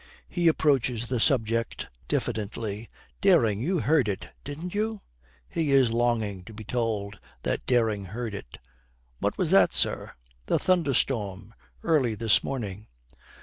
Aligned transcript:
He 0.27 0.47
approaches 0.47 1.09
the 1.09 1.19
subject 1.19 1.87
diffidently. 2.07 2.89
'Dering, 3.21 3.59
you 3.59 3.81
heard 3.81 4.07
it, 4.07 4.29
didn't 4.43 4.73
you?' 4.73 5.01
He 5.47 5.69
is 5.69 5.93
longing 5.93 6.43
to 6.45 6.53
be 6.55 6.63
told 6.63 7.19
that 7.43 7.67
Dering 7.67 8.05
heard 8.05 8.33
it. 8.33 8.57
'What 9.19 9.37
was 9.37 9.51
that, 9.51 9.73
sir?' 9.75 10.09
'The 10.47 10.57
thunderstorm 10.57 11.53
early 11.83 12.15
this 12.15 12.43
morning.' 12.43 12.87